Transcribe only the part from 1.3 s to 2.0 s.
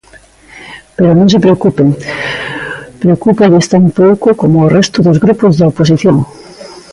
se preocupen: